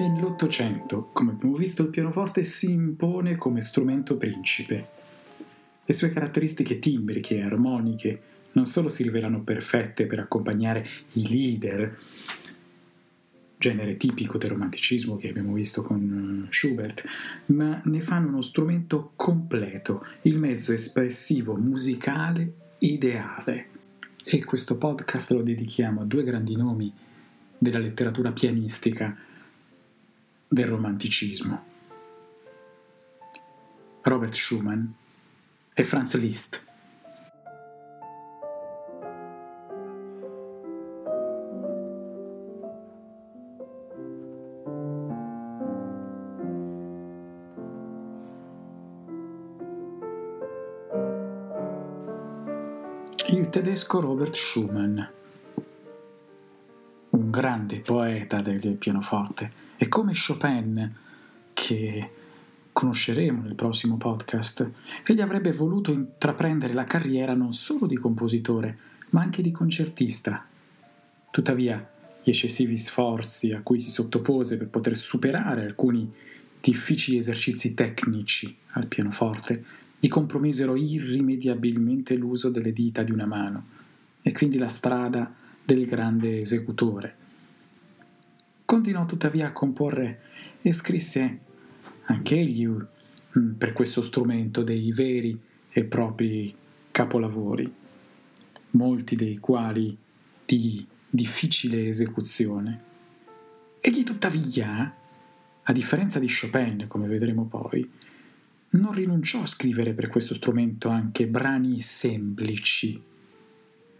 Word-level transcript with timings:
Nell'Ottocento, 0.00 1.10
come 1.12 1.32
abbiamo 1.32 1.56
visto, 1.56 1.82
il 1.82 1.90
pianoforte 1.90 2.42
si 2.42 2.70
impone 2.70 3.36
come 3.36 3.60
strumento 3.60 4.16
principe. 4.16 4.88
Le 5.84 5.92
sue 5.92 6.08
caratteristiche 6.08 6.78
timbriche 6.78 7.36
e 7.36 7.42
armoniche 7.42 8.22
non 8.52 8.64
solo 8.64 8.88
si 8.88 9.02
rivelano 9.02 9.42
perfette 9.42 10.06
per 10.06 10.20
accompagnare 10.20 10.86
i 11.12 11.28
leader, 11.28 11.98
genere 13.58 13.98
tipico 13.98 14.38
del 14.38 14.48
romanticismo 14.48 15.16
che 15.16 15.28
abbiamo 15.28 15.52
visto 15.52 15.82
con 15.82 16.46
eh, 16.48 16.50
Schubert, 16.50 17.04
ma 17.46 17.78
ne 17.84 18.00
fanno 18.00 18.28
uno 18.28 18.40
strumento 18.40 19.12
completo, 19.16 20.06
il 20.22 20.38
mezzo 20.38 20.72
espressivo 20.72 21.56
musicale 21.56 22.52
ideale. 22.78 23.68
E 24.24 24.42
questo 24.46 24.78
podcast 24.78 25.32
lo 25.32 25.42
dedichiamo 25.42 26.00
a 26.00 26.04
due 26.06 26.22
grandi 26.22 26.56
nomi 26.56 26.90
della 27.58 27.78
letteratura 27.78 28.32
pianistica 28.32 29.28
del 30.52 30.66
romanticismo. 30.66 31.64
Robert 34.02 34.34
Schumann 34.34 34.84
e 35.72 35.84
Franz 35.84 36.16
Liszt. 36.16 36.64
Il 53.28 53.48
tedesco 53.50 54.00
Robert 54.00 54.34
Schumann, 54.34 54.98
un 57.10 57.30
grande 57.30 57.78
poeta 57.80 58.40
del 58.40 58.74
pianoforte, 58.74 59.59
e 59.82 59.88
come 59.88 60.12
Chopin, 60.12 60.94
che 61.54 62.10
conosceremo 62.70 63.40
nel 63.40 63.54
prossimo 63.54 63.96
podcast, 63.96 64.70
egli 65.06 65.22
avrebbe 65.22 65.52
voluto 65.52 65.90
intraprendere 65.90 66.74
la 66.74 66.84
carriera 66.84 67.32
non 67.32 67.54
solo 67.54 67.86
di 67.86 67.96
compositore, 67.96 68.76
ma 69.12 69.22
anche 69.22 69.40
di 69.40 69.50
concertista. 69.50 70.46
Tuttavia, 71.30 71.90
gli 72.22 72.28
eccessivi 72.28 72.76
sforzi 72.76 73.52
a 73.52 73.62
cui 73.62 73.78
si 73.78 73.88
sottopose 73.88 74.58
per 74.58 74.68
poter 74.68 74.98
superare 74.98 75.64
alcuni 75.64 76.12
difficili 76.60 77.16
esercizi 77.16 77.72
tecnici 77.72 78.54
al 78.72 78.86
pianoforte 78.86 79.64
gli 79.98 80.08
compromisero 80.08 80.76
irrimediabilmente 80.76 82.16
l'uso 82.16 82.50
delle 82.50 82.74
dita 82.74 83.02
di 83.02 83.12
una 83.12 83.24
mano 83.24 83.64
e 84.20 84.32
quindi 84.32 84.58
la 84.58 84.68
strada 84.68 85.34
del 85.64 85.86
grande 85.86 86.38
esecutore. 86.38 87.19
Continuò 88.70 89.04
tuttavia 89.04 89.48
a 89.48 89.52
comporre 89.52 90.20
e 90.62 90.72
scrisse 90.72 91.38
anch'egli 92.04 92.68
mm, 92.68 93.54
per 93.54 93.72
questo 93.72 94.00
strumento 94.00 94.62
dei 94.62 94.92
veri 94.92 95.36
e 95.68 95.82
propri 95.82 96.54
capolavori, 96.92 97.68
molti 98.70 99.16
dei 99.16 99.38
quali 99.38 99.98
di 100.44 100.86
difficile 101.08 101.88
esecuzione. 101.88 102.82
Egli 103.80 104.04
tuttavia, 104.04 104.94
a 105.64 105.72
differenza 105.72 106.20
di 106.20 106.28
Chopin, 106.28 106.84
come 106.86 107.08
vedremo 107.08 107.46
poi, 107.46 107.90
non 108.68 108.92
rinunciò 108.92 109.42
a 109.42 109.46
scrivere 109.46 109.94
per 109.94 110.06
questo 110.06 110.34
strumento 110.34 110.88
anche 110.90 111.26
brani 111.26 111.80
semplici, 111.80 113.02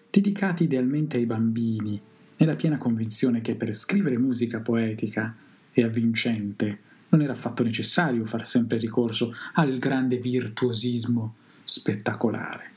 dedicati 0.08 0.62
idealmente 0.62 1.16
ai 1.16 1.26
bambini, 1.26 2.00
nella 2.40 2.56
piena 2.56 2.78
convinzione 2.78 3.40
che 3.40 3.54
per 3.54 3.74
scrivere 3.74 4.18
musica 4.18 4.60
poetica 4.60 5.34
e 5.72 5.82
avvincente 5.82 6.78
non 7.10 7.22
era 7.22 7.32
affatto 7.32 7.62
necessario 7.62 8.24
far 8.24 8.46
sempre 8.46 8.78
ricorso 8.78 9.34
al 9.54 9.78
grande 9.78 10.18
virtuosismo 10.18 11.34
spettacolare. 11.64 12.68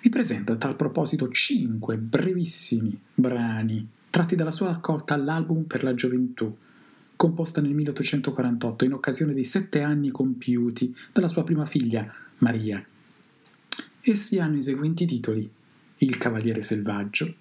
Vi 0.00 0.08
presento 0.10 0.52
a 0.52 0.56
tal 0.56 0.76
proposito 0.76 1.28
cinque 1.28 1.96
brevissimi 1.96 2.98
brani 3.14 3.88
tratti 4.10 4.36
dalla 4.36 4.50
sua 4.50 4.68
raccolta 4.68 5.16
L'album 5.16 5.64
per 5.64 5.82
la 5.82 5.94
gioventù, 5.94 6.56
composta 7.16 7.60
nel 7.60 7.74
1848 7.74 8.84
in 8.84 8.92
occasione 8.92 9.32
dei 9.32 9.44
sette 9.44 9.82
anni 9.82 10.10
compiuti 10.10 10.94
dalla 11.12 11.28
sua 11.28 11.44
prima 11.44 11.66
figlia, 11.66 12.12
Maria. 12.38 12.84
Essi 14.00 14.38
hanno 14.38 14.56
i 14.56 14.62
seguenti 14.62 15.04
titoli: 15.04 15.50
Il 15.98 16.16
cavaliere 16.16 16.62
selvaggio, 16.62 17.34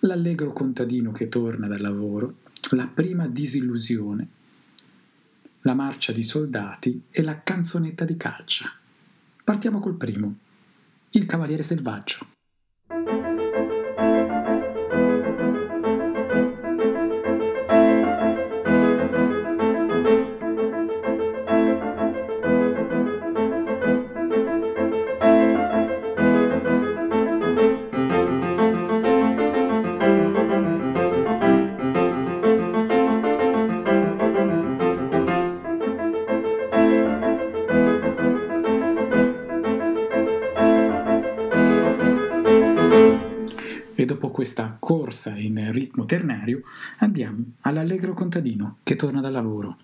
L'allegro 0.00 0.52
contadino 0.52 1.10
che 1.10 1.28
torna 1.28 1.66
dal 1.66 1.80
lavoro, 1.80 2.36
La 2.72 2.86
prima 2.86 3.26
disillusione, 3.26 4.28
La 5.62 5.74
marcia 5.74 6.12
di 6.12 6.22
soldati 6.22 7.04
e 7.10 7.22
La 7.22 7.42
canzonetta 7.42 8.04
di 8.04 8.16
calcia. 8.16 8.70
Partiamo 9.42 9.80
col 9.80 9.94
primo, 9.94 10.36
Il 11.10 11.24
cavaliere 11.24 11.62
selvaggio. 11.62 12.35
Questa 44.30 44.76
corsa 44.78 45.36
in 45.36 45.70
ritmo 45.72 46.04
ternario, 46.04 46.62
andiamo 46.98 47.44
all'allegro 47.62 48.14
contadino 48.14 48.78
che 48.82 48.96
torna 48.96 49.20
dal 49.20 49.32
lavoro. 49.32 49.76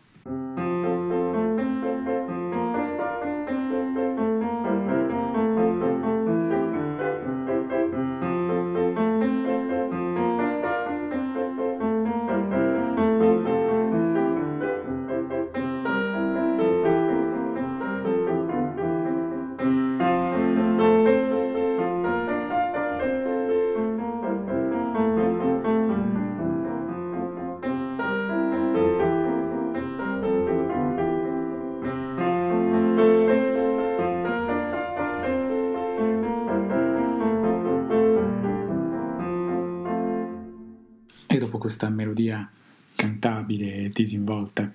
Questa 41.83 41.89
melodia 41.89 42.49
cantabile 42.95 43.75
e 43.75 43.91
disinvolta. 43.93 44.71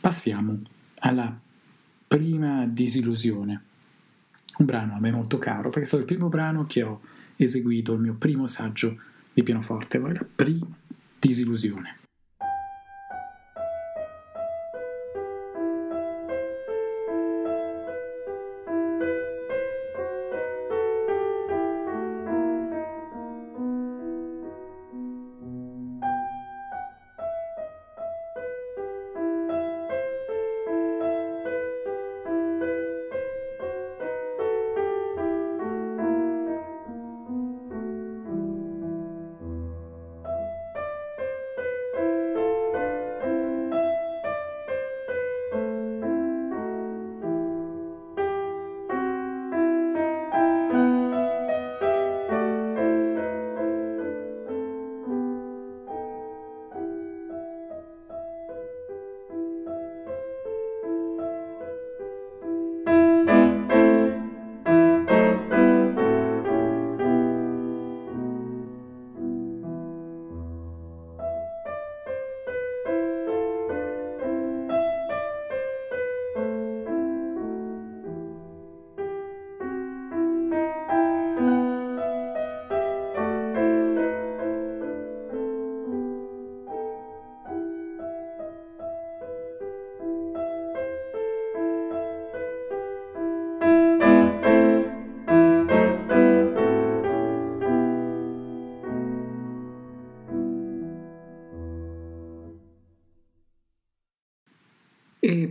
Passiamo 0.00 0.60
alla 1.00 1.36
prima 2.06 2.66
disillusione, 2.66 3.62
un 4.58 4.66
brano 4.66 4.94
a 4.94 5.00
me 5.00 5.10
molto 5.10 5.38
caro 5.38 5.70
perché 5.70 5.82
è 5.82 5.86
stato 5.86 6.02
il 6.02 6.08
primo 6.08 6.28
brano 6.28 6.66
che 6.66 6.82
ho 6.82 7.00
eseguito, 7.36 7.94
il 7.94 8.00
mio 8.00 8.14
primo 8.14 8.46
saggio 8.46 8.96
di 9.32 9.42
pianoforte, 9.42 9.98
la 9.98 10.24
prima 10.32 10.66
disillusione. 11.18 11.99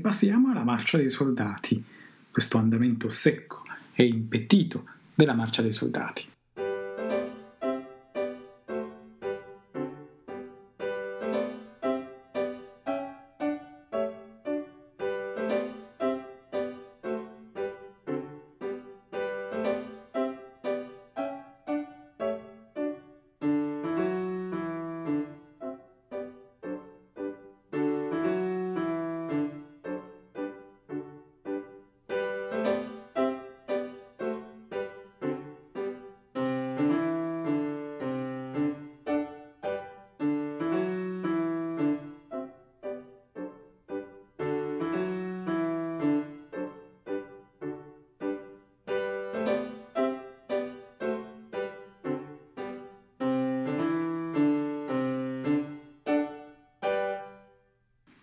Passiamo 0.09 0.49
alla 0.49 0.63
marcia 0.63 0.97
dei 0.97 1.07
soldati, 1.07 1.83
questo 2.31 2.57
andamento 2.57 3.09
secco 3.09 3.61
e 3.93 4.05
impettito 4.05 4.85
della 5.13 5.35
marcia 5.35 5.61
dei 5.61 5.71
soldati. 5.71 6.27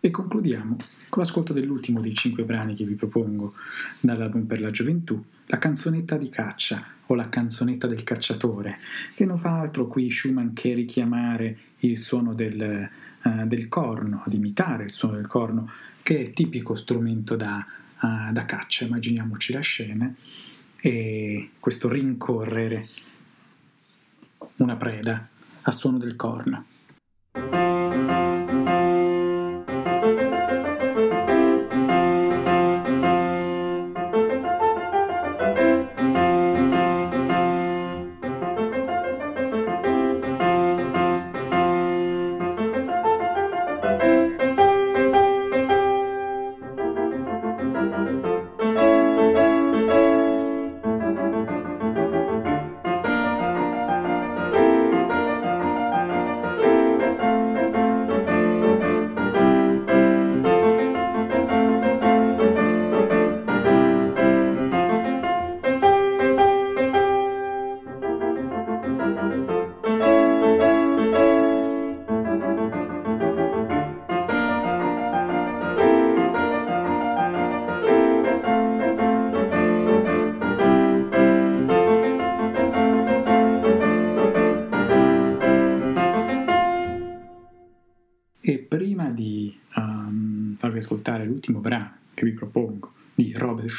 E 0.06 0.10
concludiamo 0.12 0.76
con 1.08 1.20
l'ascolto 1.20 1.52
dell'ultimo 1.52 2.00
dei 2.00 2.14
cinque 2.14 2.44
brani 2.44 2.76
che 2.76 2.84
vi 2.84 2.94
propongo 2.94 3.54
dall'album 3.98 4.44
per 4.44 4.60
la 4.60 4.70
gioventù, 4.70 5.20
la 5.46 5.58
canzonetta 5.58 6.16
di 6.16 6.28
caccia 6.28 6.80
o 7.06 7.14
la 7.16 7.28
canzonetta 7.28 7.88
del 7.88 8.04
cacciatore, 8.04 8.78
che 9.14 9.24
non 9.24 9.36
fa 9.36 9.58
altro 9.58 9.88
qui 9.88 10.08
Schumann 10.08 10.52
che 10.52 10.74
richiamare 10.74 11.58
il 11.80 11.98
suono 11.98 12.34
del, 12.34 12.88
uh, 13.24 13.46
del 13.48 13.66
corno, 13.66 14.22
ad 14.24 14.32
imitare 14.32 14.84
il 14.84 14.92
suono 14.92 15.16
del 15.16 15.26
corno, 15.26 15.68
che 16.04 16.22
è 16.22 16.30
tipico 16.30 16.76
strumento 16.76 17.34
da, 17.34 17.66
uh, 18.00 18.30
da 18.30 18.44
caccia. 18.44 18.84
Immaginiamoci 18.84 19.52
la 19.52 19.58
scena 19.58 20.14
e 20.76 21.50
questo 21.58 21.88
rincorrere 21.88 22.86
una 24.58 24.76
preda 24.76 25.28
a 25.62 25.70
suono 25.72 25.98
del 25.98 26.14
corno. 26.14 26.74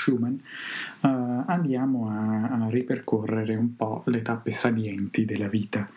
Schumann, 0.07 0.35
uh, 1.01 1.43
andiamo 1.47 2.09
a, 2.09 2.49
a, 2.49 2.69
ripercorrere 2.69 3.55
un 3.55 3.75
po' 3.75 4.03
le 4.05 4.21
tappe 4.21 4.51
salienti 4.51 5.25
della 5.25 5.49
vita 5.49 5.89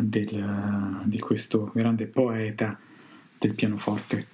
del, 0.00 1.00
di 1.04 1.18
questo 1.18 1.70
grande 1.74 2.04
poeta 2.04 2.78
del 3.38 3.54
pianoforte. 3.54 4.26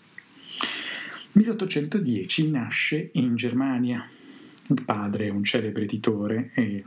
1810 1.32 2.50
nasce 2.50 3.10
in 3.12 3.36
Germania. 3.36 4.04
Il 4.66 4.82
padre 4.84 5.26
è 5.26 5.30
un 5.30 5.44
celebre 5.44 5.84
editore 5.84 6.50
e 6.54 6.82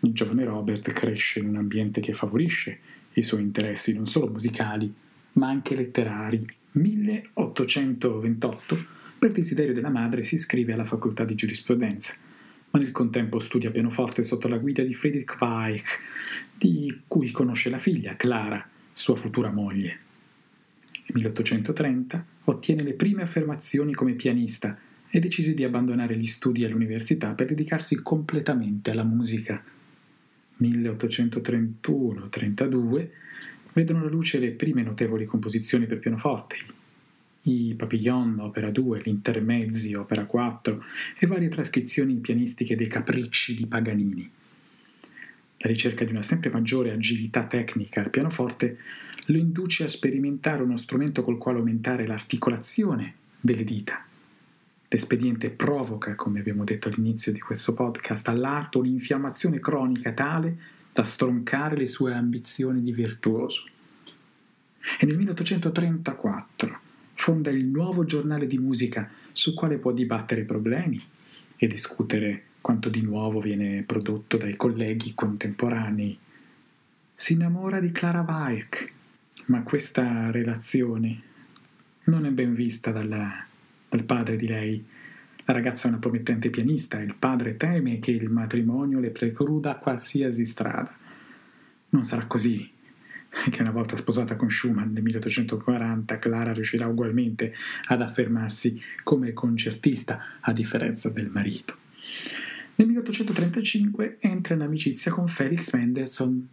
il 0.00 0.12
giovane 0.12 0.44
Robert 0.44 0.92
cresce 0.92 1.40
in 1.40 1.48
un 1.48 1.56
ambiente 1.56 2.02
che 2.02 2.12
favorisce 2.12 2.78
i 3.14 3.22
suoi 3.22 3.40
interessi 3.40 3.94
non 3.94 4.04
solo 4.06 4.28
musicali 4.28 4.92
ma 5.32 5.48
anche 5.48 5.74
letterari. 5.74 6.46
1828 6.72 8.97
per 9.18 9.32
desiderio 9.32 9.74
della 9.74 9.90
madre 9.90 10.22
si 10.22 10.36
iscrive 10.36 10.72
alla 10.72 10.84
facoltà 10.84 11.24
di 11.24 11.34
giurisprudenza, 11.34 12.14
ma 12.70 12.78
nel 12.78 12.92
contempo 12.92 13.40
studia 13.40 13.72
pianoforte 13.72 14.22
sotto 14.22 14.46
la 14.46 14.58
guida 14.58 14.84
di 14.84 14.94
Friedrich 14.94 15.36
Weich, 15.40 15.98
di 16.56 17.00
cui 17.08 17.32
conosce 17.32 17.68
la 17.68 17.78
figlia, 17.78 18.14
Clara, 18.14 18.64
sua 18.92 19.16
futura 19.16 19.50
moglie. 19.50 20.06
Nel 21.08 21.14
1830 21.14 22.24
ottiene 22.44 22.82
le 22.82 22.92
prime 22.92 23.22
affermazioni 23.22 23.92
come 23.92 24.12
pianista 24.12 24.78
e 25.10 25.18
decise 25.18 25.54
di 25.54 25.64
abbandonare 25.64 26.16
gli 26.16 26.26
studi 26.26 26.64
all'università 26.64 27.30
per 27.30 27.48
dedicarsi 27.48 28.00
completamente 28.02 28.92
alla 28.92 29.04
musica. 29.04 29.60
1831-32 30.60 33.08
vedono 33.74 34.04
la 34.04 34.10
luce 34.10 34.38
le 34.38 34.50
prime 34.50 34.82
notevoli 34.82 35.24
composizioni 35.24 35.86
per 35.86 35.98
pianoforte, 35.98 36.58
i 37.48 37.74
Papillon, 37.74 38.36
opera 38.40 38.70
2, 38.70 39.00
l'Intermezzi, 39.04 39.94
opera 39.94 40.26
4 40.26 40.84
e 41.18 41.26
varie 41.26 41.48
trascrizioni 41.48 42.14
pianistiche 42.16 42.76
dei 42.76 42.88
capricci 42.88 43.54
di 43.54 43.66
Paganini. 43.66 44.30
La 45.56 45.68
ricerca 45.68 46.04
di 46.04 46.12
una 46.12 46.22
sempre 46.22 46.50
maggiore 46.50 46.92
agilità 46.92 47.44
tecnica 47.44 48.02
al 48.02 48.10
pianoforte 48.10 48.78
lo 49.26 49.38
induce 49.38 49.84
a 49.84 49.88
sperimentare 49.88 50.62
uno 50.62 50.76
strumento 50.76 51.22
col 51.22 51.38
quale 51.38 51.58
aumentare 51.58 52.06
l'articolazione 52.06 53.14
delle 53.40 53.64
dita. 53.64 54.04
L'espediente 54.90 55.50
provoca, 55.50 56.14
come 56.14 56.40
abbiamo 56.40 56.64
detto 56.64 56.88
all'inizio 56.88 57.32
di 57.32 57.40
questo 57.40 57.72
podcast, 57.72 58.28
all'arto 58.28 58.78
un'infiammazione 58.78 59.58
cronica 59.58 60.12
tale 60.12 60.56
da 60.92 61.02
stroncare 61.02 61.76
le 61.76 61.86
sue 61.86 62.14
ambizioni 62.14 62.82
di 62.82 62.92
virtuoso. 62.92 63.64
E 64.98 65.04
nel 65.04 65.16
1834 65.16 66.86
fonda 67.18 67.50
il 67.50 67.66
nuovo 67.66 68.04
giornale 68.04 68.46
di 68.46 68.58
musica 68.58 69.10
sul 69.32 69.54
quale 69.54 69.78
può 69.78 69.90
dibattere 69.90 70.44
problemi 70.44 71.02
e 71.56 71.66
discutere 71.66 72.44
quanto 72.60 72.88
di 72.88 73.02
nuovo 73.02 73.40
viene 73.40 73.82
prodotto 73.82 74.36
dai 74.36 74.56
colleghi 74.56 75.14
contemporanei. 75.14 76.16
Si 77.12 77.32
innamora 77.32 77.80
di 77.80 77.90
Clara 77.90 78.24
Weich, 78.26 78.92
ma 79.46 79.62
questa 79.62 80.30
relazione 80.30 81.22
non 82.04 82.24
è 82.24 82.30
ben 82.30 82.54
vista 82.54 82.92
dalla, 82.92 83.44
dal 83.88 84.04
padre 84.04 84.36
di 84.36 84.46
lei. 84.46 84.86
La 85.44 85.52
ragazza 85.52 85.88
è 85.88 85.90
una 85.90 85.98
promettente 85.98 86.50
pianista 86.50 87.00
e 87.00 87.04
il 87.04 87.16
padre 87.16 87.56
teme 87.56 87.98
che 87.98 88.12
il 88.12 88.30
matrimonio 88.30 89.00
le 89.00 89.10
precluda 89.10 89.76
qualsiasi 89.76 90.46
strada. 90.46 90.96
Non 91.90 92.04
sarà 92.04 92.26
così, 92.26 92.70
che 93.50 93.60
una 93.60 93.70
volta 93.70 93.96
sposata 93.96 94.36
con 94.36 94.50
Schumann 94.50 94.92
nel 94.92 95.02
1840, 95.02 96.18
Clara 96.18 96.52
riuscirà 96.52 96.86
ugualmente 96.86 97.54
ad 97.86 98.02
affermarsi 98.02 98.80
come 99.02 99.32
concertista, 99.32 100.36
a 100.40 100.52
differenza 100.52 101.08
del 101.10 101.28
marito. 101.28 101.76
Nel 102.76 102.86
1835 102.86 104.18
entra 104.20 104.54
in 104.54 104.60
amicizia 104.62 105.10
con 105.10 105.26
Felix 105.28 105.74
Mendelssohn. 105.74 106.48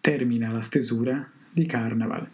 Termina 0.00 0.50
la 0.50 0.62
stesura 0.62 1.30
di 1.50 1.66
Carnaval 1.66 2.26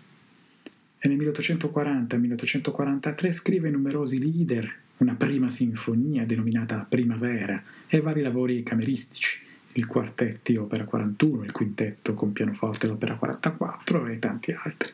e 0.98 1.08
nel 1.08 1.16
1840-1843 1.18 3.30
scrive 3.30 3.70
numerosi 3.70 4.20
lieder, 4.20 4.72
una 4.98 5.14
prima 5.14 5.50
sinfonia 5.50 6.24
denominata 6.24 6.86
Primavera 6.88 7.60
e 7.88 8.00
vari 8.00 8.22
lavori 8.22 8.62
cameristici 8.62 9.42
il 9.74 9.86
quartetti 9.86 10.56
opera 10.56 10.84
41, 10.84 11.44
il 11.44 11.52
quintetto 11.52 12.14
con 12.14 12.32
pianoforte 12.32 12.86
l'opera 12.86 13.16
44 13.16 14.06
e 14.06 14.18
tanti 14.18 14.52
altri. 14.52 14.90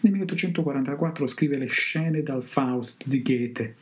Nel 0.00 0.12
1844 0.12 1.26
scrive 1.26 1.58
le 1.58 1.66
scene 1.66 2.22
dal 2.22 2.42
Faust 2.42 3.06
di 3.06 3.22
Goethe. 3.22 3.76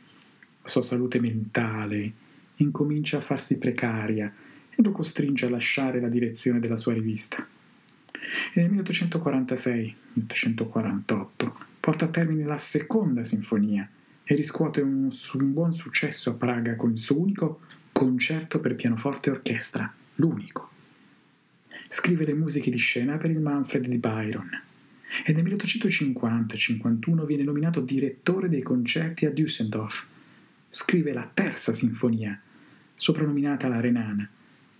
La 0.61 0.67
sua 0.67 0.81
salute 0.81 1.19
mentale 1.19 2.11
incomincia 2.57 3.17
a 3.17 3.21
farsi 3.21 3.57
precaria 3.57 4.31
e 4.69 4.81
lo 4.81 4.91
costringe 4.91 5.45
a 5.45 5.49
lasciare 5.49 6.01
la 6.01 6.09
direzione 6.09 6.59
della 6.59 6.77
sua 6.77 6.93
rivista. 6.93 7.45
E 8.53 8.61
nel 8.61 8.71
1846-1848 8.71 11.51
porta 11.79 12.05
a 12.05 12.09
termine 12.09 12.43
la 12.43 12.57
seconda 12.57 13.23
sinfonia 13.23 13.89
e 14.23 14.35
riscuote 14.35 14.81
un, 14.81 15.09
un, 15.33 15.53
buon 15.53 15.73
successo 15.73 16.31
a 16.31 16.33
Praga 16.33 16.75
con 16.75 16.91
il 16.91 16.97
suo 16.97 17.19
unico 17.19 17.61
concerto 17.91 18.59
per 18.59 18.75
pianoforte 18.75 19.29
e 19.29 19.33
orchestra, 19.33 19.93
l'unico. 20.15 20.69
Scrive 21.87 22.25
le 22.25 22.33
musiche 22.33 22.71
di 22.71 22.77
scena 22.77 23.17
per 23.17 23.31
il 23.31 23.39
Manfred 23.39 23.87
di 23.87 23.97
Byron 23.97 24.63
e 25.23 25.31
nel 25.31 25.45
1850-51 25.45 27.25
viene 27.25 27.43
nominato 27.43 27.81
direttore 27.81 28.49
dei 28.49 28.61
concerti 28.61 29.25
a 29.25 29.31
Düsseldorf. 29.31 30.05
Scrive 30.67 31.13
la 31.13 31.29
terza 31.31 31.73
sinfonia, 31.73 32.39
soprannominata 32.95 33.67
la 33.67 33.79
Renana, 33.79 34.27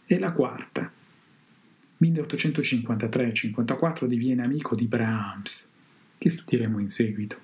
e 0.06 0.20
la 0.20 0.32
quarta. 0.32 0.92
1853-54 2.02 4.06
diviene 4.06 4.44
amico 4.44 4.76
di 4.76 4.86
Brahms, 4.86 5.78
che 6.18 6.30
studieremo 6.30 6.80
in 6.80 6.90
seguito. 6.90 7.38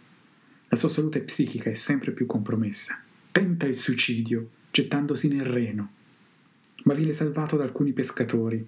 La 0.68 0.76
sua 0.76 0.90
salute 0.90 1.22
psichica 1.22 1.70
è 1.70 1.74
sempre 1.74 2.12
più 2.12 2.26
compromessa. 2.26 3.02
Tenta 3.32 3.66
il 3.66 3.76
suicidio, 3.76 4.50
gettandosi 4.72 5.30
nel 5.30 5.46
Reno, 5.46 5.92
ma 6.84 6.94
viene 6.94 7.14
salvato 7.14 7.58
da 7.58 7.64
alcuni 7.64 7.94
pescatori 7.94 8.66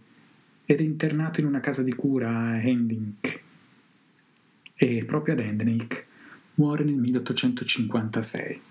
ed 0.66 0.80
è 0.80 0.84
internato 0.84 1.40
in 1.40 1.48
una 1.48 1.60
casa 1.60 1.84
di 1.84 1.94
cura 1.94 2.30
a 2.30 2.62
Hendink. 2.62 3.42
E 4.76 5.04
proprio 5.06 5.34
ad 5.34 5.40
Hendink 5.40 6.06
muore 6.56 6.84
nel 6.84 6.96
1856. 6.96 8.62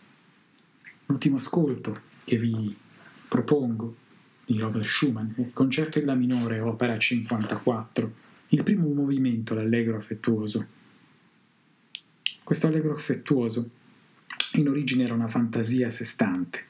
L'ultimo 1.06 1.36
ascolto 1.36 2.00
che 2.24 2.36
vi 2.38 2.74
propongo 3.28 3.96
di 4.44 4.58
Robert 4.58 4.86
Schumann, 4.86 5.30
il 5.36 5.50
concerto 5.52 5.98
in 5.98 6.06
La 6.06 6.14
minore, 6.14 6.60
opera 6.60 6.98
54, 6.98 8.12
il 8.48 8.62
primo 8.62 8.86
movimento, 8.88 9.54
l'allegro 9.54 9.96
affettuoso. 9.96 10.66
Questo 12.42 12.66
allegro 12.66 12.94
affettuoso 12.94 13.70
in 14.54 14.68
origine 14.68 15.04
era 15.04 15.14
una 15.14 15.28
fantasia 15.28 15.86
a 15.86 15.90
sé 15.90 16.04
stante, 16.04 16.64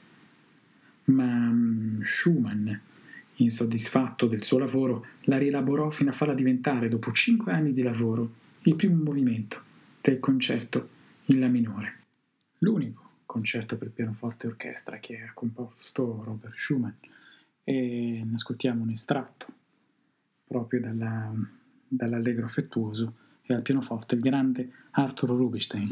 ma 1.05 1.25
mm, 1.25 2.03
Schumann, 2.03 2.71
insoddisfatto 3.37 4.27
del 4.27 4.43
suo 4.43 4.59
lavoro, 4.59 5.07
la 5.23 5.39
rielaborò 5.39 5.91
fino 5.91 6.11
a 6.11 6.15
farla 6.15 6.35
diventare, 6.35 6.89
dopo 6.89 7.13
cinque 7.13 7.53
anni 7.53 7.73
di 7.73 7.83
lavoro, 7.83 8.41
il 8.63 8.77
primo 8.77 9.03
movimento 9.03 9.63
del 10.01 10.21
concerto 10.21 10.89
in 11.27 11.41
La 11.41 11.49
minore. 11.49 12.01
L'unico 12.59 13.11
concerto 13.33 13.79
per 13.79 13.91
pianoforte 13.91 14.47
e 14.47 14.51
orchestra 14.51 14.99
che 14.99 15.23
ha 15.23 15.33
composto 15.33 16.23
Robert 16.23 16.55
Schumann 16.55 16.93
e 17.65 18.23
ascoltiamo 18.35 18.83
un 18.83 18.91
estratto 18.91 19.47
proprio 20.47 20.81
dalla, 20.81 21.33
dall'allegro 21.89 22.45
affettuoso 22.45 23.15
e 23.43 23.55
al 23.55 23.63
pianoforte 23.63 24.17
il 24.17 24.21
grande 24.21 24.71
Arthur 24.91 25.31
Rubinstein. 25.31 25.91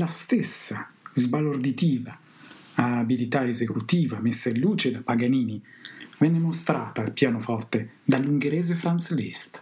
La 0.00 0.08
stessa 0.08 0.90
sbalorditiva 1.12 2.18
abilità 2.76 3.46
esecutiva 3.46 4.18
messa 4.18 4.48
in 4.48 4.58
luce 4.58 4.90
da 4.90 5.02
Paganini 5.02 5.62
venne 6.18 6.38
mostrata 6.38 7.02
al 7.02 7.12
pianoforte 7.12 7.96
dall'ungherese 8.02 8.74
Franz 8.76 9.10
Liszt. 9.10 9.60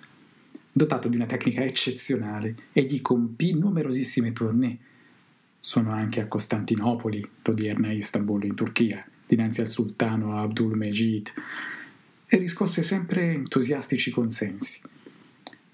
Dotato 0.70 1.08
di 1.08 1.16
una 1.16 1.26
tecnica 1.26 1.64
eccezionale, 1.64 2.54
egli 2.72 3.02
compì 3.02 3.52
numerosissime 3.52 4.32
tournée. 4.32 4.78
Sono 5.58 5.90
anche 5.90 6.20
a 6.20 6.28
Costantinopoli, 6.28 7.28
l'odierna 7.42 7.90
Istanbul 7.90 8.44
in 8.44 8.54
Turchia, 8.54 9.04
dinanzi 9.26 9.60
al 9.60 9.68
sultano 9.68 10.40
Abdul 10.40 10.76
Mejid, 10.76 11.32
e 12.28 12.36
riscosse 12.36 12.84
sempre 12.84 13.32
entusiastici 13.32 14.12
consensi. 14.12 14.82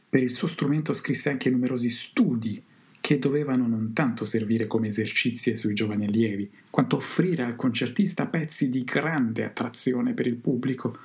Per 0.09 0.23
il 0.23 0.31
suo 0.31 0.49
strumento 0.49 0.95
scrisse 0.95 1.29
anche 1.29 1.51
numerosi 1.51 1.91
studi 1.91 2.63
che 3.05 3.19
dovevano 3.19 3.67
non 3.67 3.93
tanto 3.93 4.25
servire 4.25 4.67
come 4.67 4.87
esercizi 4.87 5.55
sui 5.57 5.75
giovani 5.75 6.07
allievi, 6.07 6.51
quanto 6.71 6.97
offrire 6.97 7.43
al 7.43 7.55
concertista 7.55 8.25
pezzi 8.25 8.71
di 8.71 8.83
grande 8.83 9.45
attrazione 9.45 10.15
per 10.15 10.27
il 10.27 10.37
pubblico. 10.37 10.97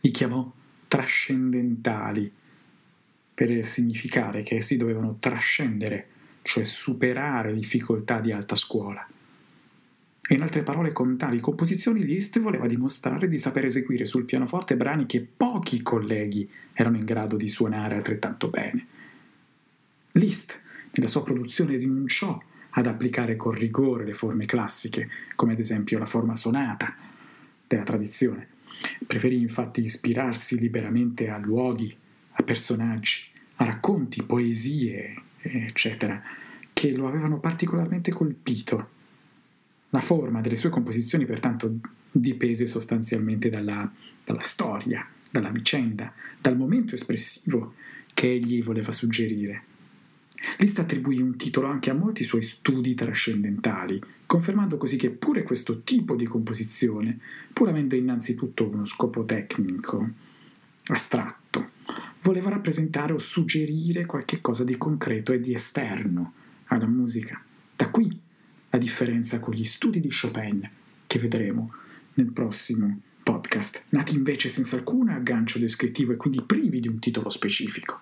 Li 0.00 0.10
chiamò 0.10 0.50
trascendentali, 0.88 2.32
per 3.34 3.62
significare 3.62 4.42
che 4.42 4.54
essi 4.54 4.78
dovevano 4.78 5.18
trascendere, 5.18 6.06
cioè 6.40 6.64
superare 6.64 7.52
difficoltà 7.52 8.20
di 8.20 8.32
alta 8.32 8.56
scuola. 8.56 9.06
In 10.30 10.40
altre 10.40 10.62
parole, 10.62 10.92
con 10.92 11.18
tali 11.18 11.40
composizioni 11.40 12.06
Liszt 12.06 12.40
voleva 12.40 12.66
dimostrare 12.66 13.28
di 13.28 13.36
saper 13.36 13.66
eseguire 13.66 14.06
sul 14.06 14.24
pianoforte 14.24 14.78
brani 14.78 15.04
che 15.04 15.20
pochi 15.20 15.82
colleghi 15.82 16.48
erano 16.72 16.96
in 16.96 17.04
grado 17.04 17.36
di 17.36 17.48
suonare 17.48 17.96
altrettanto 17.96 18.48
bene. 18.48 18.86
Liszt, 20.12 20.62
nella 20.92 21.08
sua 21.08 21.22
produzione, 21.22 21.76
rinunciò 21.76 22.40
ad 22.70 22.86
applicare 22.86 23.36
con 23.36 23.52
rigore 23.52 24.04
le 24.04 24.14
forme 24.14 24.46
classiche, 24.46 25.08
come 25.34 25.52
ad 25.52 25.58
esempio 25.58 25.98
la 25.98 26.06
forma 26.06 26.36
sonata 26.36 26.94
della 27.66 27.82
tradizione. 27.82 28.48
Preferì 29.06 29.40
infatti 29.40 29.82
ispirarsi 29.82 30.58
liberamente 30.58 31.28
a 31.28 31.38
luoghi, 31.38 31.94
a 32.32 32.42
personaggi, 32.42 33.22
a 33.56 33.64
racconti, 33.64 34.22
poesie, 34.22 35.14
eccetera, 35.38 36.22
che 36.72 36.92
lo 36.92 37.08
avevano 37.08 37.40
particolarmente 37.40 38.12
colpito 38.12 38.96
la 39.90 40.00
forma 40.00 40.40
delle 40.40 40.56
sue 40.56 40.70
composizioni 40.70 41.24
pertanto 41.24 41.78
dipese 42.10 42.66
sostanzialmente 42.66 43.48
dalla, 43.48 43.90
dalla 44.24 44.42
storia, 44.42 45.06
dalla 45.30 45.50
vicenda, 45.50 46.12
dal 46.40 46.56
momento 46.56 46.94
espressivo 46.94 47.74
che 48.14 48.30
egli 48.30 48.62
voleva 48.62 48.92
suggerire. 48.92 49.64
Liszt 50.58 50.78
attribuì 50.78 51.20
un 51.20 51.36
titolo 51.36 51.66
anche 51.68 51.90
a 51.90 51.94
molti 51.94 52.24
suoi 52.24 52.42
studi 52.42 52.94
trascendentali, 52.94 54.00
confermando 54.26 54.76
così 54.76 54.96
che 54.96 55.10
pure 55.10 55.42
questo 55.42 55.82
tipo 55.82 56.16
di 56.16 56.26
composizione, 56.26 57.18
pur 57.52 57.68
avendo 57.68 57.94
innanzitutto 57.96 58.68
uno 58.68 58.84
scopo 58.84 59.24
tecnico, 59.24 60.08
astratto, 60.86 61.70
voleva 62.22 62.50
rappresentare 62.50 63.12
o 63.12 63.18
suggerire 63.18 64.06
qualche 64.06 64.40
cosa 64.40 64.64
di 64.64 64.76
concreto 64.76 65.32
e 65.32 65.40
di 65.40 65.52
esterno 65.52 66.32
alla 66.66 66.86
musica. 66.86 67.42
Da 67.74 67.90
qui 67.90 68.20
la 68.70 68.78
differenza 68.78 69.40
con 69.40 69.54
gli 69.54 69.64
studi 69.64 70.00
di 70.00 70.10
Chopin, 70.10 70.68
che 71.06 71.18
vedremo 71.18 71.72
nel 72.14 72.30
prossimo 72.30 73.00
podcast, 73.22 73.84
nati 73.90 74.14
invece 74.14 74.48
senza 74.48 74.76
alcun 74.76 75.08
aggancio 75.08 75.58
descrittivo 75.58 76.12
e 76.12 76.16
quindi 76.16 76.42
privi 76.42 76.80
di 76.80 76.88
un 76.88 76.98
titolo 76.98 77.30
specifico. 77.30 77.98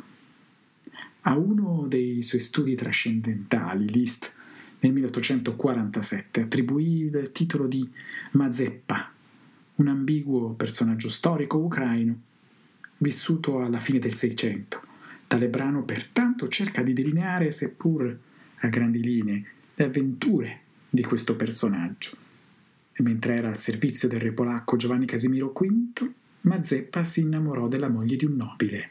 A 1.28 1.36
uno 1.36 1.86
dei 1.88 2.22
suoi 2.22 2.40
studi 2.40 2.76
trascendentali, 2.76 3.90
Liszt, 3.90 4.32
nel 4.78 4.92
1847, 4.92 6.42
attribuì 6.42 7.00
il 7.00 7.30
titolo 7.32 7.66
di 7.66 7.90
Mazeppa, 8.32 9.10
un 9.74 9.88
ambiguo 9.88 10.50
personaggio 10.50 11.08
storico 11.08 11.58
ucraino 11.58 12.20
vissuto 12.98 13.60
alla 13.60 13.80
fine 13.80 13.98
del 13.98 14.14
Seicento. 14.14 14.80
Tale 15.26 15.48
brano 15.48 15.82
pertanto 15.82 16.46
cerca 16.46 16.82
di 16.82 16.92
delineare, 16.92 17.50
seppur 17.50 18.16
a 18.58 18.68
grandi 18.68 19.02
linee, 19.02 19.44
le 19.74 19.84
avventure 19.84 20.60
di 20.88 21.02
questo 21.02 21.34
personaggio. 21.34 22.16
E 22.92 23.02
mentre 23.02 23.34
era 23.34 23.48
al 23.48 23.58
servizio 23.58 24.06
del 24.06 24.20
re 24.20 24.30
polacco 24.30 24.76
Giovanni 24.76 25.06
Casimiro 25.06 25.48
V, 25.52 26.08
Mazeppa 26.42 27.02
si 27.02 27.22
innamorò 27.22 27.66
della 27.66 27.88
moglie 27.88 28.14
di 28.14 28.26
un 28.26 28.36
nobile. 28.36 28.90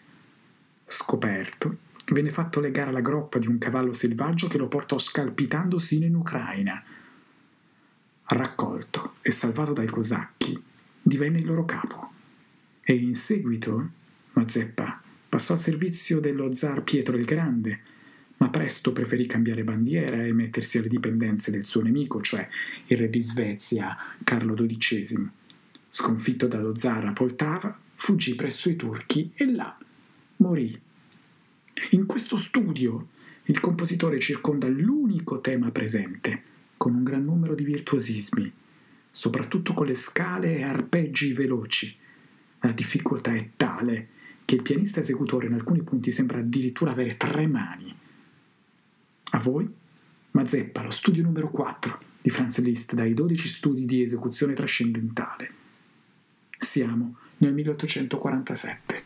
Scoperto, 0.84 1.85
venne 2.08 2.32
fatto 2.32 2.60
legare 2.60 2.90
alla 2.90 3.02
groppa 3.02 3.40
di 3.40 3.48
un 3.48 3.58
cavallo 3.58 3.94
selvaggio 3.94 4.48
che 4.48 4.58
lo 4.58 4.68
portò 4.68 4.98
scalpitando 4.98 5.78
sino 5.78 6.06
in 6.06 6.16
Ucraina. 6.16 6.84
Raccolto 8.28 9.16
e 9.22 9.32
salvato 9.32 9.74
dai 9.74 9.88
cosacchi, 9.88 10.62
divenne 11.02 11.40
il 11.40 11.46
loro 11.46 11.66
capo. 11.66 12.12
E 12.82 12.94
in 12.96 13.14
seguito 13.14 13.90
Mazeppa 14.34 15.02
passò 15.28 15.54
al 15.54 15.60
servizio 15.60 16.20
dello 16.20 16.54
zar 16.54 16.84
Pietro 16.84 17.18
il 17.18 17.26
Grande, 17.26 17.80
ma 18.38 18.50
presto 18.50 18.92
preferì 18.92 19.26
cambiare 19.26 19.64
bandiera 19.64 20.24
e 20.24 20.34
mettersi 20.34 20.78
alle 20.78 20.88
dipendenze 20.88 21.52
del 21.52 21.66
suo 21.66 21.82
nemico, 21.82 22.22
cioè 22.22 22.48
il 22.88 22.98
re 22.98 23.10
di 23.10 23.22
Svezia 23.22 23.96
Carlo 24.24 24.54
XII. 24.54 25.30
Sconfitto 25.90 26.48
dallo 26.48 26.76
zar 26.76 27.06
a 27.06 27.14
Poltava, 27.14 27.78
fuggì 27.96 28.36
presso 28.36 28.70
i 28.70 28.76
turchi 28.76 29.32
e 29.34 29.52
là 29.52 29.78
morì. 30.38 30.85
In 31.92 32.06
questo 32.06 32.38
studio 32.38 33.10
il 33.46 33.60
compositore 33.60 34.20
circonda 34.20 34.68
l'unico 34.68 35.42
tema 35.42 35.72
presente, 35.72 36.44
con 36.78 36.96
un 36.96 37.04
gran 37.04 37.24
numero 37.24 37.54
di 37.54 37.64
virtuosismi, 37.64 38.52
soprattutto 39.10 39.74
con 39.74 39.86
le 39.86 39.94
scale 39.94 40.58
e 40.58 40.64
arpeggi 40.64 41.34
veloci. 41.34 41.96
La 42.62 42.72
difficoltà 42.72 43.34
è 43.34 43.52
tale 43.56 44.10
che 44.46 44.56
il 44.56 44.62
pianista 44.62 45.00
esecutore 45.00 45.48
in 45.48 45.54
alcuni 45.54 45.84
punti 45.84 46.12
sembra 46.12 46.40
addirittura 46.40 46.92
avere 46.92 47.18
tre 47.18 47.48
mani. 47.48 47.94
A 49.32 49.40
voi? 49.40 49.68
Mazeppa, 50.32 50.84
lo 50.84 50.90
studio 50.90 51.24
numero 51.24 51.50
4 51.50 52.00
di 52.22 52.30
Franz 52.30 52.60
Liszt 52.60 52.94
dai 52.94 53.14
12 53.14 53.48
studi 53.48 53.86
di 53.86 54.02
esecuzione 54.02 54.54
trascendentale. 54.54 55.52
Siamo 56.58 57.18
nel 57.38 57.54
1847. 57.54 59.04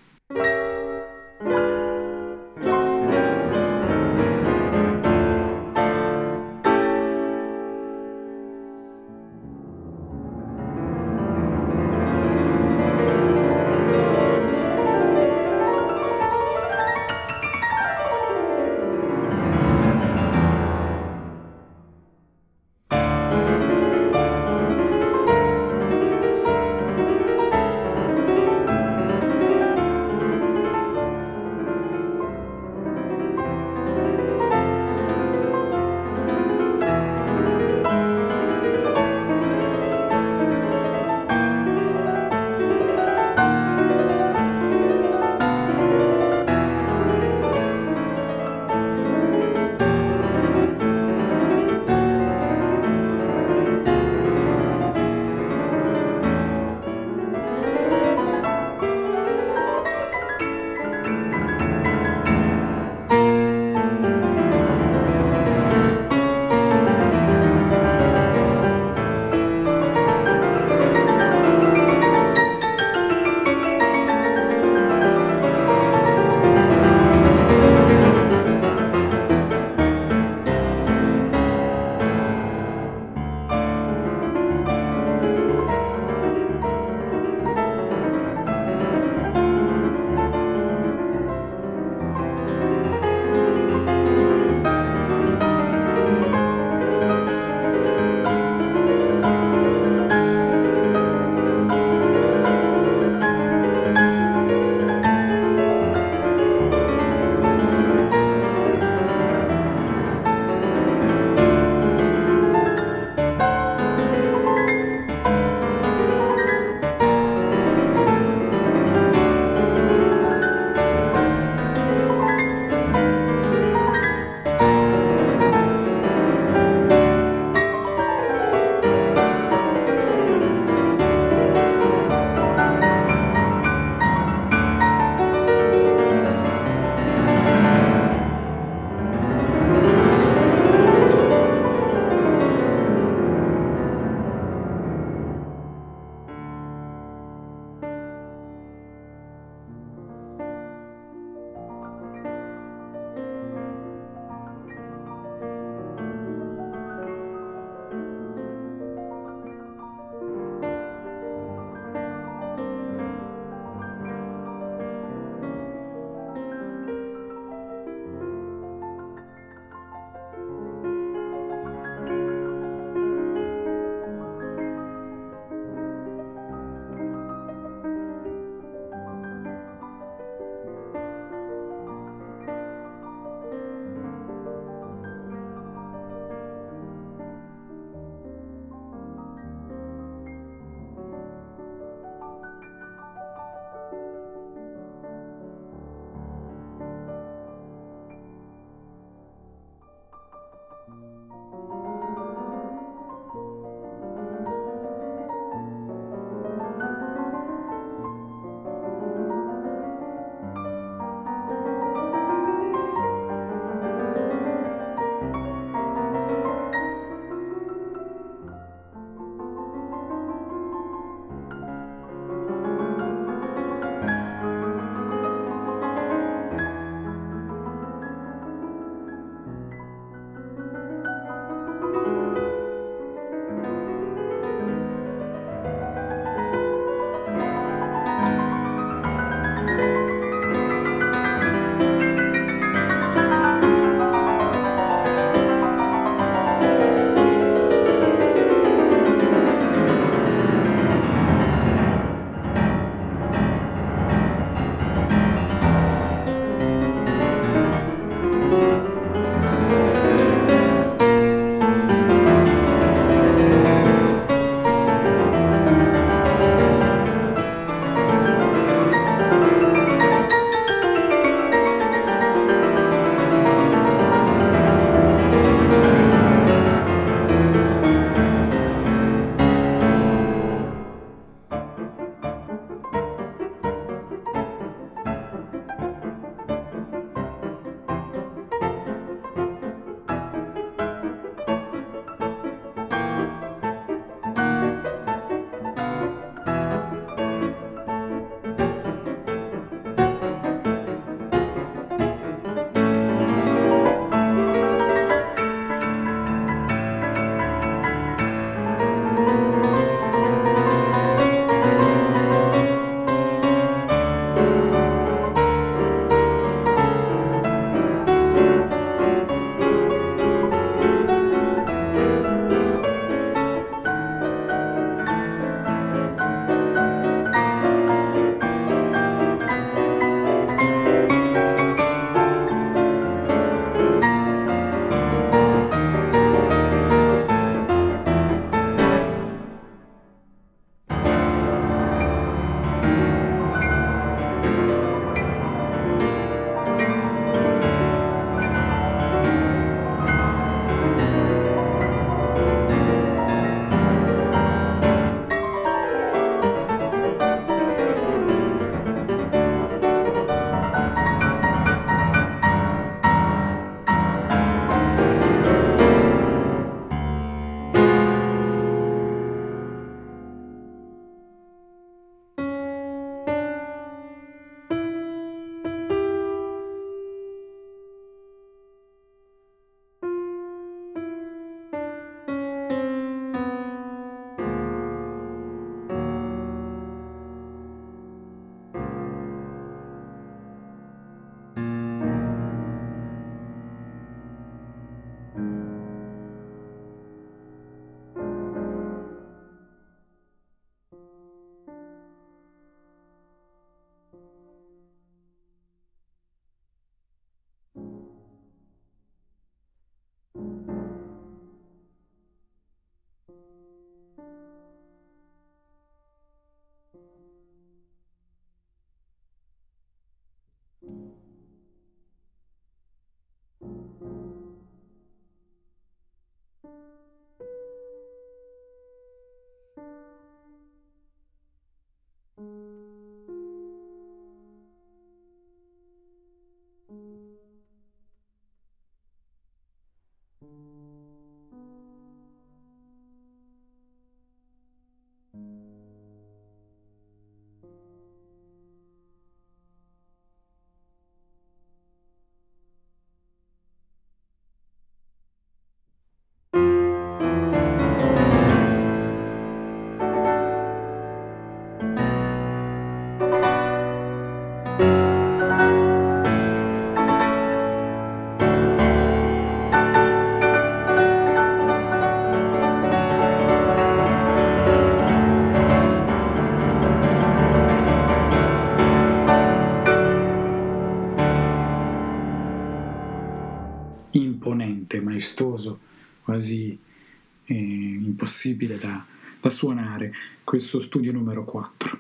impossibile 488.60 488.78
da, 488.78 489.06
da 489.40 489.50
suonare, 489.50 490.14
questo 490.44 490.82
studio 490.82 491.14
numero 491.14 491.46
4, 491.46 492.00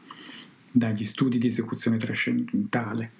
dagli 0.71 1.05
studi 1.05 1.37
di 1.37 1.47
esecuzione 1.47 1.95
trascendentale. 1.97 3.11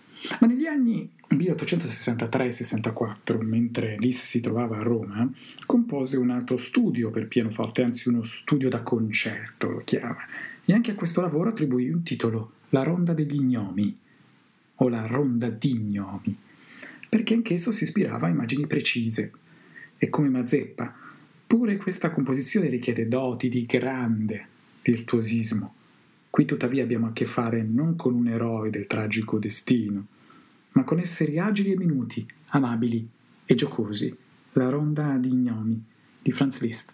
Ma 0.41 0.47
negli 0.47 0.65
anni 0.65 1.09
1863-64, 1.29 3.41
mentre 3.41 3.95
Lis 3.97 4.25
si 4.25 4.41
trovava 4.41 4.79
a 4.79 4.83
Roma, 4.83 5.31
compose 5.65 6.17
un 6.17 6.31
altro 6.31 6.57
studio 6.57 7.09
per 7.09 7.29
pianoforte, 7.29 7.83
anzi 7.83 8.09
uno 8.09 8.23
studio 8.23 8.67
da 8.67 8.81
concerto 8.81 9.69
lo 9.69 9.81
chiama, 9.85 10.17
e 10.65 10.73
anche 10.73 10.91
a 10.91 10.95
questo 10.95 11.21
lavoro 11.21 11.47
attribuì 11.49 11.89
un 11.89 12.03
titolo, 12.03 12.55
La 12.69 12.83
Ronda 12.83 13.13
degli 13.13 13.39
Gnomi, 13.39 13.97
o 14.81 14.87
La 14.89 15.05
Ronda 15.05 15.49
di 15.49 15.73
Gnomi, 15.73 16.37
perché 17.07 17.33
anch'esso 17.33 17.71
si 17.71 17.85
ispirava 17.85 18.27
a 18.27 18.29
immagini 18.29 18.67
precise. 18.67 19.31
E 19.97 20.09
come 20.09 20.29
Mazeppa, 20.29 21.08
pure 21.49 21.77
questa 21.77 22.11
composizione 22.11 22.69
richiede 22.69 23.07
doti 23.07 23.49
di 23.49 23.65
grande 23.65 24.47
virtuosismo 24.83 25.73
Qui 26.29 26.45
tuttavia 26.45 26.83
abbiamo 26.83 27.07
a 27.07 27.11
che 27.11 27.25
fare 27.25 27.63
non 27.63 27.95
con 27.95 28.13
un 28.13 28.27
eroe 28.27 28.69
del 28.69 28.85
tragico 28.85 29.39
destino, 29.39 30.05
ma 30.73 30.83
con 30.83 30.99
esseri 30.99 31.39
agili 31.39 31.71
e 31.71 31.77
minuti, 31.77 32.25
amabili 32.49 33.09
e 33.45 33.55
giocosi. 33.55 34.15
La 34.53 34.69
ronda 34.69 35.17
di 35.17 35.33
gnomi 35.33 35.83
di 36.21 36.31
Franz 36.31 36.61
Liszt. 36.61 36.93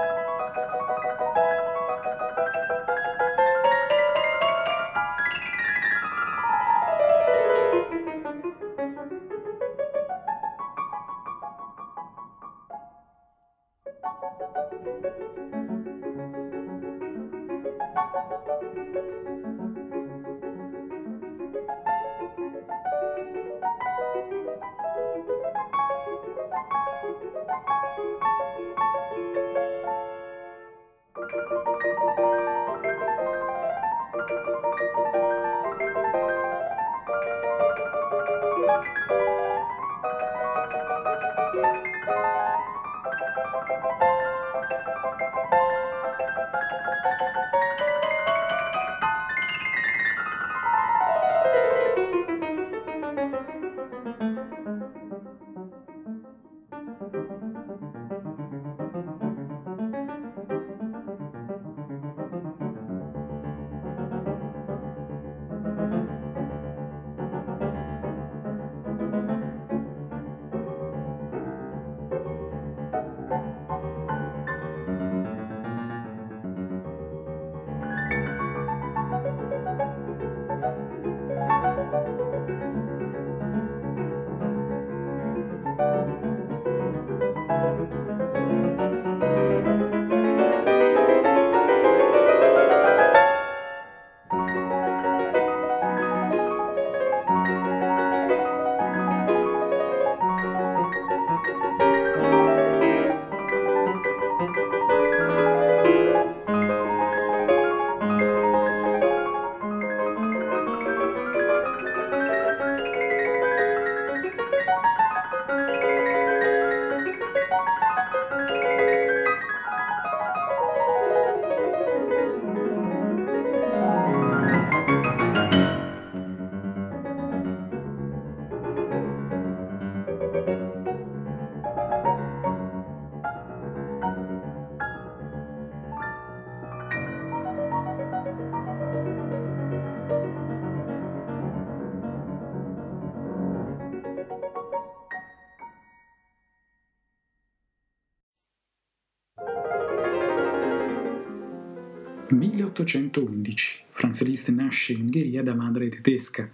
1811. 152.71 153.83
Franz 153.91 154.23
Liszt 154.23 154.49
nasce 154.49 154.93
in 154.93 155.01
Ungheria 155.01 155.43
da 155.43 155.53
madre 155.53 155.89
tedesca. 155.89 156.49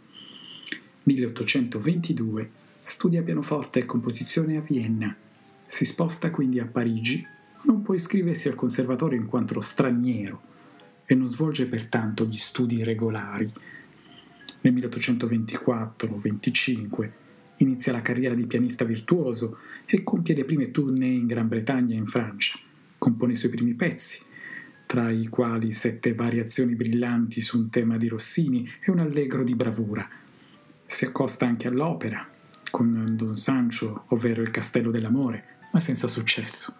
1822. 1.03 2.49
Studia 2.82 3.21
pianoforte 3.21 3.77
e 3.80 3.86
composizione 3.86 4.58
a 4.58 4.62
Vienna. 4.62 5.15
Si 5.65 5.86
sposta 5.86 6.32
quindi 6.32 6.60
a 6.60 6.65
Parigi, 6.65 7.21
ma 7.21 7.62
non 7.65 7.84
può 7.84 7.93
iscriversi 7.93 8.47
al 8.47 8.56
conservatorio 8.56 9.19
in 9.19 9.27
quanto 9.27 9.62
straniero 9.62 10.41
e 11.06 11.13
non 11.13 11.27
svolge 11.27 11.67
pertanto 11.67 12.25
gli 12.25 12.36
studi 12.36 12.84
regolari. 12.84 13.47
Nel 14.62 14.73
1824-25 14.73 17.12
inizia 17.58 17.91
la 17.91 18.01
carriera 18.01 18.34
di 18.34 18.47
pianista 18.47 18.86
virtuoso 18.86 19.60
e 19.86 20.01
compie 20.03 20.34
le 20.36 20.45
prime 20.45 20.71
tournée 20.71 21.13
in 21.13 21.27
Gran 21.27 21.47
Bretagna 21.47 21.93
e 21.93 21.99
in 21.99 22.08
Francia. 22.08 22.58
Compone 22.97 23.34
i 23.34 23.36
suoi 23.36 23.51
primi 23.51 23.75
pezzi, 23.75 24.25
tra 24.88 25.12
i 25.12 25.28
quali 25.28 25.71
sette 25.73 26.15
variazioni 26.15 26.73
brillanti 26.73 27.41
su 27.41 27.60
un 27.60 27.69
tema 27.69 27.97
di 27.97 28.08
Rossini 28.08 28.67
e 28.80 28.89
un 28.89 29.00
allegro 29.00 29.43
di 29.43 29.54
bravura. 29.54 30.08
Si 30.86 31.04
accosta 31.04 31.45
anche 31.45 31.67
all'opera, 31.67 32.26
con 32.71 33.06
Don 33.15 33.36
Sancho, 33.36 34.06
ovvero 34.08 34.41
Il 34.41 34.50
Castello 34.50 34.89
dell'Amore, 34.89 35.58
ma 35.73 35.82
senza 35.82 36.08
successo. 36.08 36.73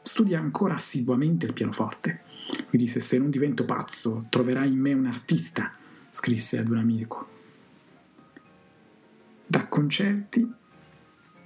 Studia 0.00 0.40
ancora 0.40 0.74
assiduamente 0.74 1.46
il 1.46 1.52
pianoforte 1.52 2.22
Lui 2.70 2.82
disse: 2.82 3.00
Se 3.00 3.18
non 3.18 3.30
divento 3.30 3.64
pazzo, 3.64 4.26
troverai 4.28 4.70
in 4.70 4.78
me 4.78 4.92
un 4.92 5.06
artista, 5.06 5.72
scrisse 6.08 6.58
ad 6.58 6.68
un 6.68 6.78
amico. 6.78 7.26
Da 9.46 9.66
concerti 9.66 10.52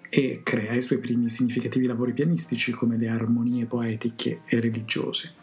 e 0.08 0.40
crea 0.42 0.74
i 0.74 0.82
suoi 0.82 0.98
primi 0.98 1.28
significativi 1.28 1.86
lavori 1.86 2.12
pianistici 2.12 2.72
come 2.72 2.96
le 2.96 3.08
armonie 3.08 3.66
poetiche 3.66 4.40
e 4.44 4.60
religiose. 4.60 5.34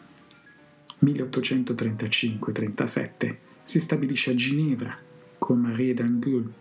1835-37 1.03 3.35
si 3.63 3.79
stabilisce 3.79 4.31
a 4.31 4.35
Ginevra 4.35 4.97
con 5.37 5.59
Marie 5.59 5.93
d'Angoul, 5.93 6.51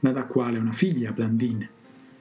dalla 0.00 0.24
quale 0.24 0.58
una 0.58 0.72
figlia, 0.72 1.12
Blandine. 1.12 1.76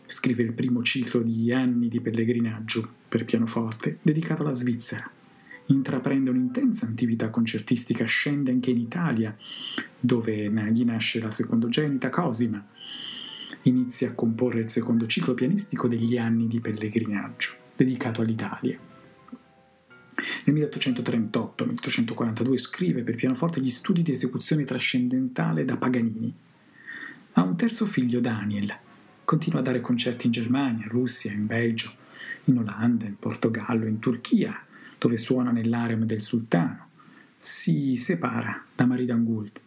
Scrive 0.05 0.43
il 0.43 0.53
primo 0.53 0.83
ciclo 0.83 1.21
di 1.21 1.51
Anni 1.51 1.89
di 1.89 1.99
pellegrinaggio 1.99 2.89
per 3.07 3.25
pianoforte 3.25 3.99
dedicato 4.01 4.41
alla 4.41 4.53
Svizzera. 4.53 5.09
Intraprende 5.67 6.29
un'intensa 6.29 6.85
attività 6.85 7.29
concertistica, 7.29 8.05
scende 8.05 8.51
anche 8.51 8.71
in 8.71 8.79
Italia, 8.79 9.35
dove 9.99 10.49
gli 10.71 10.85
nasce 10.85 11.19
la 11.19 11.29
secondogenita 11.29 12.09
Cosima. 12.09 12.65
Inizia 13.63 14.09
a 14.09 14.13
comporre 14.13 14.61
il 14.61 14.69
secondo 14.69 15.07
ciclo 15.07 15.33
pianistico 15.33 15.89
degli 15.89 16.17
Anni 16.17 16.47
di 16.47 16.61
pellegrinaggio, 16.61 17.49
dedicato 17.75 18.21
all'Italia. 18.21 18.79
Nel 20.45 20.55
1838-1842 20.55 22.55
scrive 22.55 23.03
per 23.03 23.15
pianoforte 23.15 23.59
gli 23.59 23.69
studi 23.69 24.01
di 24.01 24.11
esecuzione 24.11 24.63
trascendentale 24.63 25.65
da 25.65 25.75
Paganini. 25.75 26.33
Ha 27.37 27.43
un 27.43 27.55
terzo 27.55 27.85
figlio, 27.85 28.19
Daniel. 28.19 28.75
Continua 29.23 29.59
a 29.59 29.61
dare 29.61 29.79
concerti 29.79 30.25
in 30.25 30.31
Germania, 30.31 30.87
Russia, 30.87 31.31
in 31.31 31.45
Belgio, 31.45 31.93
in 32.45 32.57
Olanda, 32.57 33.05
in 33.05 33.15
Portogallo, 33.19 33.85
in 33.85 33.99
Turchia, 33.99 34.59
dove 34.97 35.17
suona 35.17 35.51
nell'arem 35.51 36.03
del 36.05 36.23
sultano. 36.23 36.87
Si 37.37 37.95
separa 37.95 38.65
da 38.73 38.87
Marie 38.87 39.05
d'Angoult. 39.05 39.59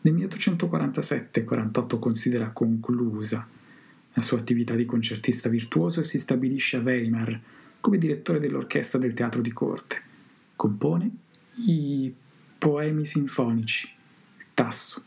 Nel 0.00 0.14
1847-48 0.14 1.98
considera 2.00 2.50
conclusa 2.50 3.46
la 4.12 4.22
sua 4.22 4.38
attività 4.38 4.74
di 4.74 4.84
concertista 4.84 5.48
virtuoso 5.48 6.00
e 6.00 6.02
si 6.02 6.18
stabilisce 6.18 6.78
a 6.78 6.80
Weimar 6.80 7.40
come 7.78 7.98
direttore 7.98 8.40
dell'orchestra 8.40 8.98
del 8.98 9.14
teatro 9.14 9.40
di 9.40 9.52
corte. 9.52 10.02
Compone 10.56 11.08
i 11.68 12.12
poemi 12.58 13.04
sinfonici, 13.04 13.88
Tasso, 14.54 15.04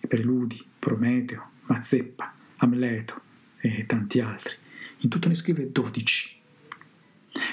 i 0.00 0.06
preludi, 0.06 0.66
Prometeo, 0.78 1.50
Mazeppa, 1.62 2.34
Amleto 2.56 3.20
e 3.60 3.86
tanti 3.86 4.20
altri. 4.20 4.54
In 4.98 5.08
tutto 5.08 5.28
ne 5.28 5.34
scrive 5.34 5.70
12. 5.70 6.36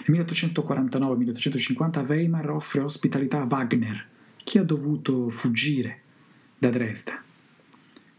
Nel 0.07 0.25
1849-1850 0.25 2.05
Weimar 2.05 2.49
offre 2.49 2.81
ospitalità 2.81 3.41
a 3.41 3.45
Wagner, 3.45 4.07
che 4.43 4.59
ha 4.59 4.63
dovuto 4.63 5.29
fuggire 5.29 6.01
da 6.57 6.69
Dresda. 6.69 7.21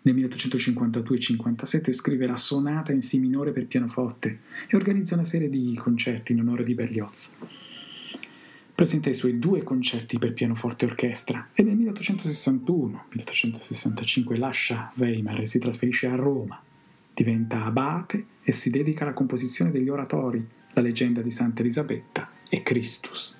Nel 0.02 0.14
1852-57 0.14 1.92
scrive 1.92 2.26
la 2.26 2.36
sonata 2.36 2.92
in 2.92 3.02
Si 3.02 3.18
minore 3.18 3.50
per 3.50 3.66
pianoforte 3.66 4.40
e 4.68 4.76
organizza 4.76 5.14
una 5.14 5.24
serie 5.24 5.48
di 5.48 5.74
concerti 5.76 6.32
in 6.32 6.40
onore 6.40 6.62
di 6.62 6.74
Berlioz. 6.74 7.30
Presenta 8.76 9.08
i 9.08 9.14
suoi 9.14 9.40
due 9.40 9.64
concerti 9.64 10.18
per 10.18 10.34
pianoforte 10.34 10.84
e 10.84 10.88
orchestra 10.88 11.48
e 11.54 11.64
nel 11.64 11.76
1861-1865 11.78 14.38
lascia 14.38 14.92
Weimar 14.94 15.40
e 15.40 15.46
si 15.46 15.58
trasferisce 15.58 16.06
a 16.06 16.14
Roma. 16.14 16.62
Diventa 17.12 17.64
abate 17.64 18.24
e 18.44 18.52
si 18.52 18.70
dedica 18.70 19.02
alla 19.04 19.14
composizione 19.14 19.72
degli 19.72 19.88
oratori, 19.88 20.46
la 20.74 20.82
leggenda 20.82 21.22
di 21.22 21.30
Santa 21.30 21.62
Elisabetta 21.62 22.30
e 22.48 22.62
Christus. 22.62 23.36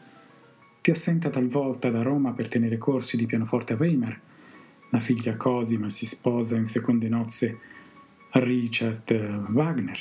Si 0.81 0.91
assenta 0.91 1.31
talvolta 1.31 1.89
da 1.91 2.03
Roma 2.03 2.33
per 2.33 2.49
tenere 2.49 2.79
corsi 2.79 3.17
di 3.17 3.27
pianoforte 3.27 3.75
a 3.75 3.77
Weimar 3.77 4.21
la 4.91 5.01
figlia 5.01 5.37
Cosima 5.37 5.89
si 5.89 6.07
sposa 6.07 6.57
in 6.57 6.65
seconde 6.65 7.09
nozze 7.09 7.59
a 8.31 8.39
Richard 8.39 9.11
Wagner. 9.51 9.99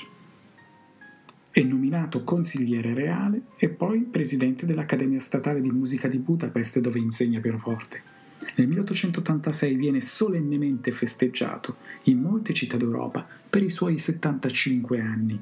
È 1.55 1.63
nominato 1.63 2.25
consigliere 2.25 2.93
reale 2.93 3.43
e 3.55 3.69
poi 3.69 4.01
presidente 4.01 4.65
dell'Accademia 4.65 5.19
Statale 5.19 5.61
di 5.61 5.71
Musica 5.71 6.09
di 6.09 6.17
Budapest 6.17 6.79
dove 6.79 6.99
insegna 6.99 7.39
pianoforte. 7.39 8.01
Nel 8.55 8.67
1886 8.67 9.75
viene 9.75 10.01
solennemente 10.01 10.91
festeggiato 10.91 11.77
in 12.03 12.19
molte 12.19 12.53
città 12.53 12.75
d'Europa 12.75 13.25
per 13.49 13.63
i 13.63 13.69
suoi 13.69 13.97
75 13.97 14.99
anni, 14.99 15.41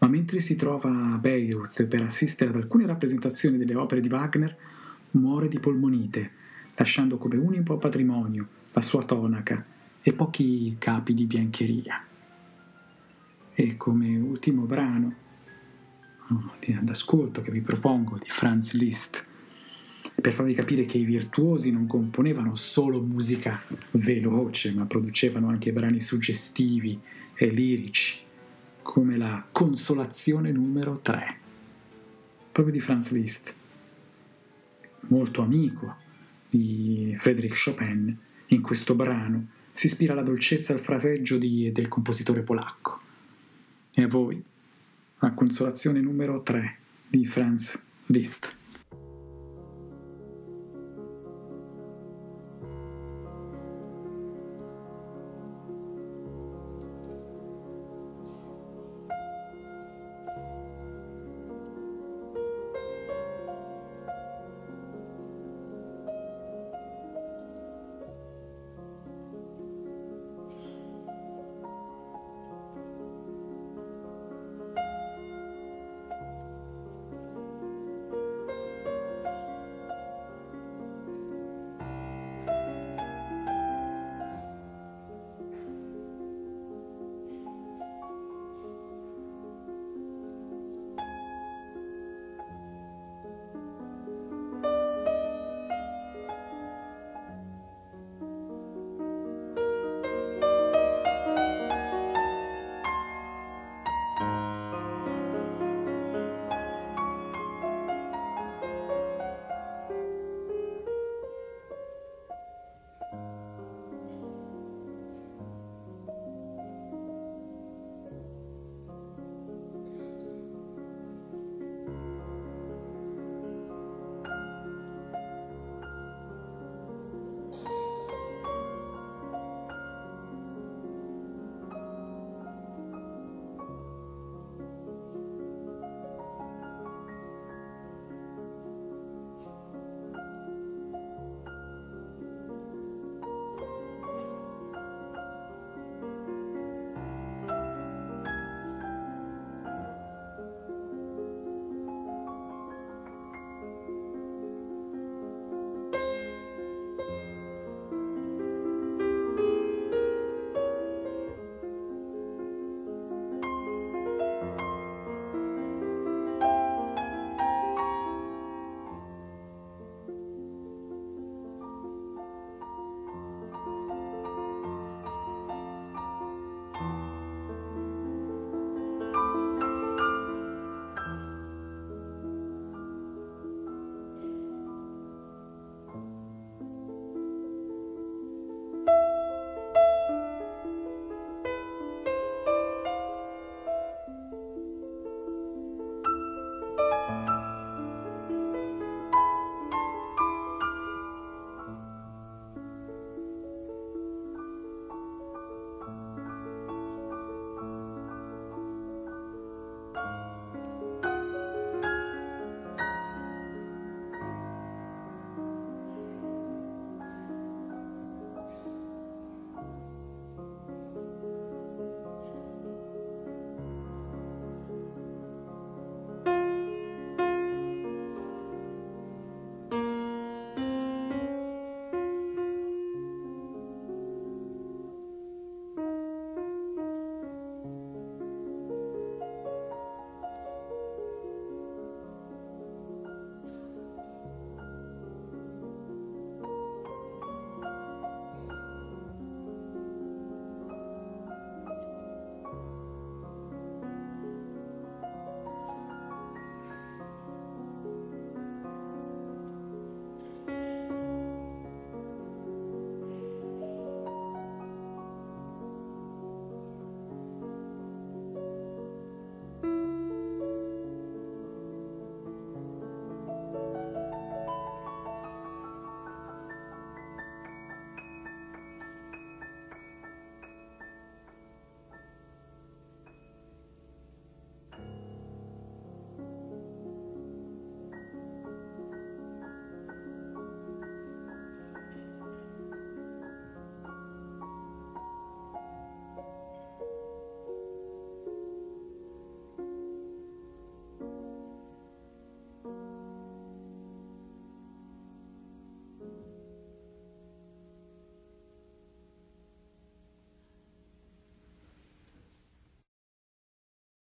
ma 0.00 0.06
mentre 0.08 0.40
si 0.40 0.54
trova 0.54 0.90
a 0.90 1.16
Beirut 1.16 1.82
per 1.86 2.02
assistere 2.02 2.50
ad 2.50 2.56
alcune 2.56 2.84
rappresentazioni 2.84 3.56
delle 3.56 3.74
opere 3.74 4.02
di 4.02 4.08
Wagner, 4.08 4.54
muore 5.12 5.48
di 5.48 5.58
polmonite, 5.58 6.30
lasciando 6.74 7.16
come 7.16 7.38
unico 7.38 7.78
patrimonio 7.78 8.46
la 8.74 8.82
sua 8.82 9.02
tonaca 9.02 9.64
e 10.02 10.12
pochi 10.12 10.76
capi 10.78 11.14
di 11.14 11.24
biancheria. 11.24 12.04
E 13.54 13.76
come 13.78 14.14
ultimo 14.18 14.64
brano 14.64 15.24
d'ascolto 16.80 17.42
che 17.42 17.50
vi 17.50 17.60
propongo 17.60 18.18
di 18.18 18.28
Franz 18.28 18.72
Liszt, 18.74 19.24
per 20.20 20.32
farvi 20.32 20.54
capire 20.54 20.84
che 20.84 20.98
i 20.98 21.04
virtuosi 21.04 21.70
non 21.70 21.86
componevano 21.86 22.54
solo 22.54 23.00
musica 23.00 23.62
veloce, 23.92 24.72
ma 24.72 24.84
producevano 24.84 25.48
anche 25.48 25.72
brani 25.72 26.00
suggestivi 26.00 27.00
e 27.34 27.46
lirici, 27.48 28.18
come 28.82 29.16
la 29.16 29.46
Consolazione 29.50 30.50
numero 30.50 30.98
3, 31.00 31.36
proprio 32.50 32.74
di 32.74 32.80
Franz 32.80 33.10
Liszt, 33.12 33.54
molto 35.08 35.42
amico 35.42 35.96
di 36.48 37.16
Frédéric 37.18 37.62
Chopin, 37.62 38.16
in 38.46 38.60
questo 38.60 38.94
brano 38.94 39.46
si 39.70 39.86
ispira 39.86 40.12
alla 40.12 40.22
dolcezza 40.22 40.72
al 40.72 40.80
fraseggio 40.80 41.38
di, 41.38 41.70
del 41.70 41.86
compositore 41.86 42.42
polacco. 42.42 43.00
E 43.92 44.02
a 44.02 44.08
voi, 44.08 44.42
la 45.20 45.32
consolazione 45.32 46.00
numero 46.00 46.42
3 46.42 46.76
di 47.08 47.26
Franz 47.26 47.82
Liszt. 48.06 48.57